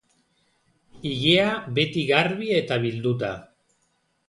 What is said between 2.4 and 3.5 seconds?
eta bilduta.